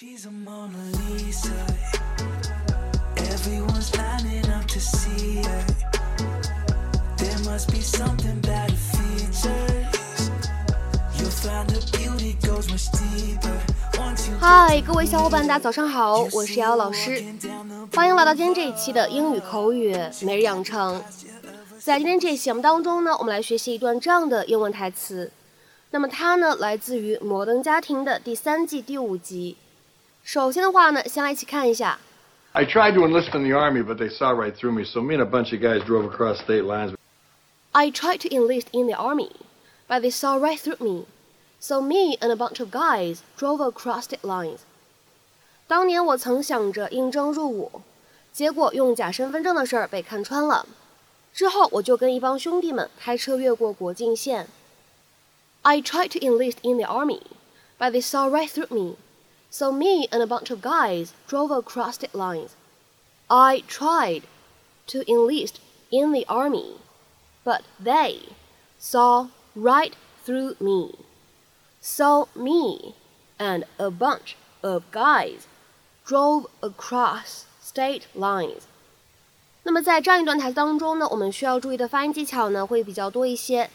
[0.00, 1.52] She's a Mona Lisa.
[3.18, 5.64] Everyone's lining up to see her.
[7.18, 10.30] There must be something about her features.
[11.18, 13.52] You'll find her beauty goes much deeper.
[13.98, 17.22] Once you 嗨，各位小伙伴，大家早上好，我是瑶瑶老师，
[17.94, 21.04] 欢迎来到今天这一期的英语口语每日养成。
[21.78, 25.30] 在今天这期节目当中呢，我们来学习一段这样的英文台词。
[25.90, 29.58] 那么它呢，来自于《摩登家庭》的第三季第五集。
[30.23, 31.99] 首先的话呢，先来一起看一下。
[32.53, 35.15] I tried to enlist in the army, but they saw right through me, so me
[35.15, 36.95] and a bunch of guys drove across state lines.
[37.73, 39.31] I tried to enlist in the army,
[39.87, 41.05] but they saw right through me.
[41.59, 44.59] So me and a bunch of guys drove across state lines.
[45.67, 47.81] 当年我曾想着应征入伍，
[48.31, 50.65] 结果用假身份证的事儿被看穿了。
[51.33, 54.47] 之后我就跟一帮兄弟们开车越过国境线。
[55.63, 57.21] I tried to enlist in the army,
[57.77, 58.95] but they saw right through me.
[59.49, 62.49] So me and a bunch of guys drove across state lines.
[63.27, 64.23] I tried
[64.87, 66.77] to enlist in the army,
[67.43, 68.33] but they
[68.77, 69.93] saw right
[70.25, 70.95] through me.
[71.81, 72.95] So me
[73.37, 75.47] and a bunch of guys
[76.05, 78.63] drove across state lines.
[79.63, 83.69] 那么在这样一段台词当中呢，我们需要注意的发音技巧呢会比较多一些。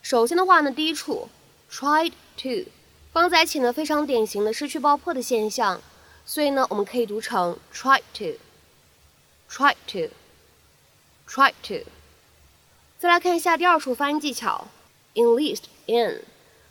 [0.00, 1.28] 首先的话呢，第一处
[1.70, 2.70] tried to
[3.11, 5.81] 放在一起呢，非常典型的失去爆破的现象，
[6.25, 11.85] 所以呢，我们可以读成 tried to，tried to，tried to。
[12.97, 14.67] 再来看一下第二处发音技巧
[15.15, 16.23] ，enlist in，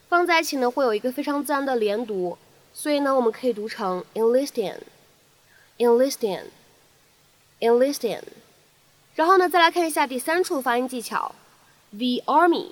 [0.09, 2.39] 放在一起呢会有一个非常自然的连读，
[2.73, 8.23] 所以呢，我们可以读成 enlist in，enlist in，enlist in。
[9.13, 11.35] 然后呢，再来看一下第三处发音技巧
[11.91, 12.71] ，the army。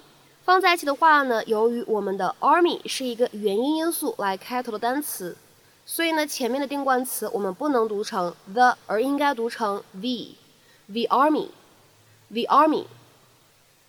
[0.49, 5.37] 放在一起的话呢，由于我们的 army 是一个元音因素来开头的单词，
[5.85, 12.87] 所以呢，前面的定冠词我们不能读成 the，而应该读成 the，the army，the army。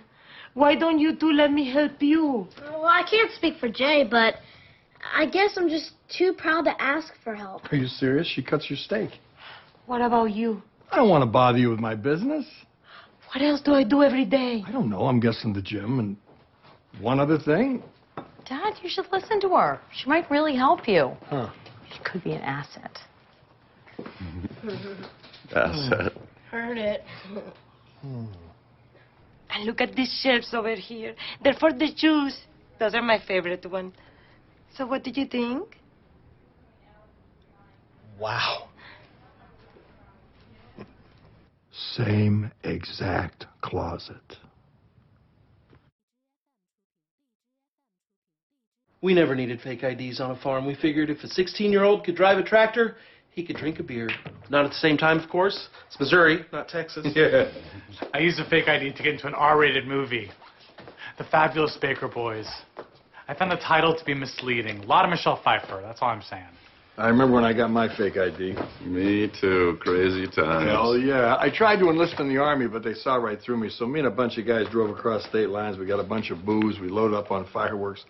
[0.53, 2.49] Why don't you two let me help you?
[2.61, 4.35] Well, I can't speak for Jay, but
[5.15, 7.73] I guess I'm just too proud to ask for help.
[7.73, 8.27] Are you serious?
[8.27, 9.11] She cuts your steak.
[9.87, 10.61] What about you?
[10.91, 12.45] I don't want to bother you with my business.
[13.33, 14.65] What else do I do every day?
[14.67, 15.03] I don't know.
[15.03, 16.17] I'm guessing the gym and
[17.01, 17.81] one other thing.
[18.45, 19.79] Dad, you should listen to her.
[19.93, 21.13] She might really help you.
[21.27, 21.51] Huh.
[21.93, 22.99] She could be an asset.
[25.53, 25.93] That's hmm.
[25.95, 26.13] it.
[26.51, 27.05] Heard it.
[28.03, 28.27] Hmm.
[29.51, 31.15] And look at these shelves over here.
[31.43, 32.39] They're for the Jews.
[32.79, 33.95] Those are my favorite ones.
[34.77, 35.77] So what did you think?
[38.19, 38.69] Wow.
[41.73, 44.37] Same exact closet.
[49.01, 50.67] We never needed fake IDs on a farm.
[50.67, 52.97] We figured if a 16 year old could drive a tractor,
[53.39, 54.11] he could drink a beer.
[54.51, 55.69] Not at the same time, of course.
[55.87, 57.07] It's Missouri, not Texas.
[57.15, 57.53] Yeah.
[58.13, 60.31] I used a fake ID to get into an R-rated movie,
[61.19, 62.49] The Fabulous Baker Boys.
[63.29, 64.79] I found the title to be misleading.
[64.81, 66.49] A lot of Michelle Pfeiffer, that's all I'm saying.
[66.97, 68.57] I remember when I got my fake ID.
[68.85, 69.79] Me too.
[69.81, 70.69] Crazy times.
[70.69, 71.37] Hell yeah.
[71.39, 73.69] I tried to enlist in the Army, but they saw right through me.
[73.69, 75.79] So me and a bunch of guys drove across state lines.
[75.79, 76.81] We got a bunch of booze.
[76.81, 78.05] We loaded up on fireworks.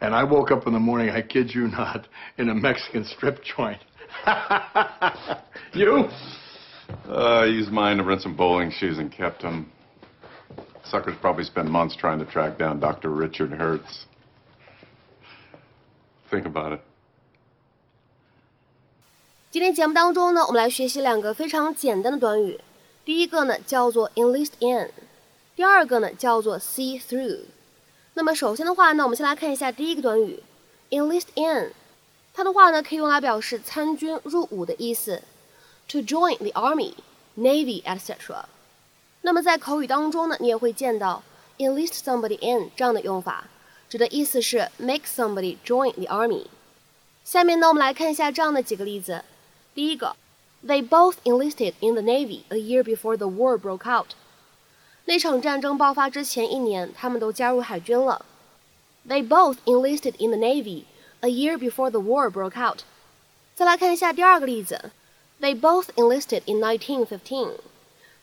[0.00, 3.44] And I woke up in the morning, I kid you not, in a Mexican strip
[3.44, 3.80] joint.
[5.73, 6.09] you?
[7.07, 9.65] Uh, I used mine to rent some bowling shoes and kept them.
[10.83, 13.09] Suckers probably spent months trying to track down Dr.
[13.09, 14.05] Richard Hertz.
[16.29, 16.81] Think about it.
[19.51, 22.59] 今天节目当中呢，我们来学习两个非常简单的短语。
[23.05, 24.91] 第一个呢叫做 enlist in，
[25.55, 27.41] 第二个呢叫做 see through。
[28.15, 30.43] 那么首先的话呢，我们先来看一下第一个短语
[30.89, 31.71] enlist in，
[32.33, 35.21] 它的话呢可以用来表示参军入伍的意思，
[35.87, 36.93] to join the army,
[37.37, 38.43] navy, etc.
[39.21, 41.23] 那么在口语当中呢，你也会见到
[41.57, 43.45] enlist somebody in 这样的用法，
[43.89, 46.45] 指的意思是 make somebody join the army。
[47.23, 49.23] 下面呢，我们来看一下这样的几个例子。
[49.73, 50.15] 第一个，
[50.65, 54.09] They both enlisted in the Navy a year before the war broke out。
[55.05, 58.25] 那场战争爆发之前一年，他们都加入海军了。
[59.07, 60.83] They both enlisted in the Navy
[61.21, 62.79] a year before the war broke out。
[63.55, 64.91] 再来看一下第二个例子，
[65.39, 67.53] They both enlisted in 1915。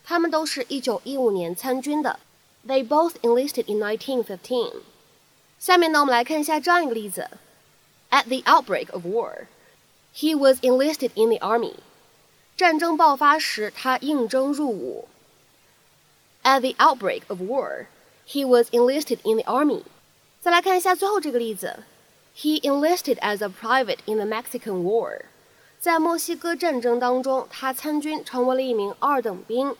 [0.04, 2.18] 他们都是一九一五年参军的。
[2.66, 4.82] They both enlisted in 1915。
[5.58, 7.28] 下面呢，我们来看一下这样一个例子：
[8.10, 11.74] At the outbreak of war。He was enlisted in the army.
[12.56, 15.08] 战争爆发时，他应征入伍。
[16.42, 17.86] At the outbreak of war,
[18.26, 19.84] he was enlisted in the army.
[20.40, 21.84] 再来看一下最后这个例子
[22.37, 25.21] ，He enlisted as a private in the Mexican War.
[25.79, 29.75] 在墨西哥战争当中，他参军成为了一名二等兵。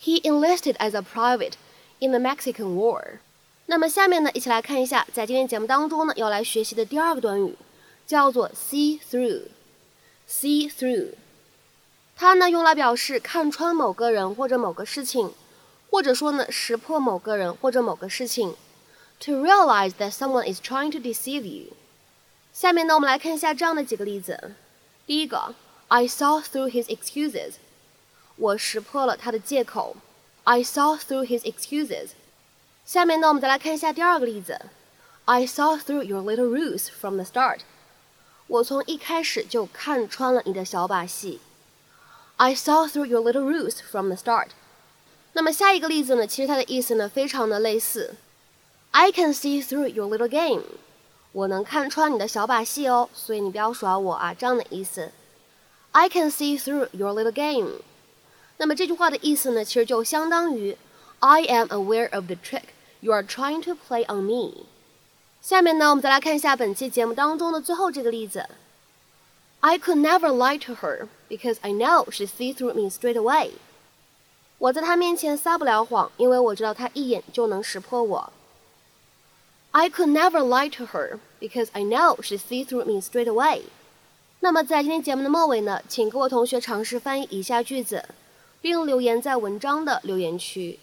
[0.00, 1.54] He enlisted as a private
[1.98, 3.18] in the Mexican War.
[3.66, 7.56] 那么下面呢，一起来看一下，在今天节目当中呢，要来学习的第二个短语。
[8.06, 11.14] 叫做 see through，see through，
[12.14, 15.32] 它呢用来表示看穿某个人或者某个事情，
[15.88, 18.54] 或者说呢识破某个人或者某个事情。
[19.21, 21.73] To realize that someone is trying to deceive you。
[22.53, 24.55] 下面呢我们来看一下这样的几个例子。
[25.05, 25.55] 第一个，
[25.89, 27.53] I saw through his excuses，
[28.37, 29.97] 我识破了他的借口。
[30.45, 32.11] I saw through his excuses。
[32.85, 34.59] 下面呢我们再来看一下第二个例子，
[35.25, 37.59] I saw through your little ruse from the start。
[38.47, 41.39] 我从一开始就看穿了你的小把戏。
[42.37, 44.51] I saw through your little ruse from the start。
[45.33, 46.25] 那么下一个例子呢？
[46.25, 48.15] 其实它的意思呢非常的类似。
[48.93, 50.63] I can see through your little game。
[51.31, 55.11] 我能看穿你的小把戏哦，所以你不要耍我啊，这样的意思。
[55.91, 57.81] I can see through your little game。
[58.57, 60.77] 那么这句话的意思呢，其实就相当于
[61.19, 62.63] I am aware of the trick
[62.99, 64.65] you are trying to play on me。
[65.41, 68.49] 下面呢，我们再来看一下本期节目当中的最后这个例子。
[69.61, 73.51] I could never lie to her because I know she see through me straight away。
[74.57, 78.33] 我在她面前撒不了谎，因为我知道她一眼就能识破我。
[79.73, 83.63] I could never lie to her because I know she see through me straight away。
[84.39, 88.05] 那么在今天节目的末尾呢，请各位同学尝试翻译以下句子，
[88.61, 90.79] 并留言在文章的留言区。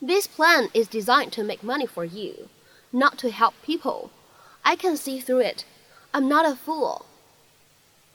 [0.00, 2.48] This plan is designed to make money for you
[2.90, 4.10] not to help people.
[4.62, 5.64] I can see through it.
[6.12, 7.02] I'm not a fool.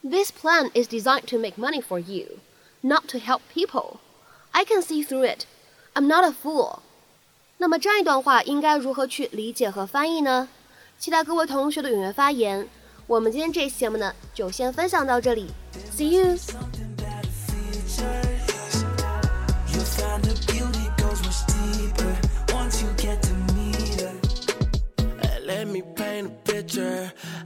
[0.02, 2.40] This plan is designed to make money for you,
[2.82, 4.00] not to help people.
[4.54, 5.46] I can see through it.
[5.94, 6.82] I'm not a fool.
[7.57, 10.49] 那么这样一段话应该如何去理解和翻译呢？
[10.99, 12.69] 期待各位同学的踊跃发言。
[13.07, 15.51] 我们今天这期节目呢，就先分享到这里。
[15.97, 16.37] See you.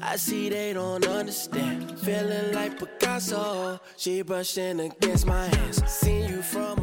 [0.01, 1.99] I see they don't understand.
[2.01, 5.83] Feeling like Picasso, she brushing against my hands.
[5.87, 6.79] Seen you from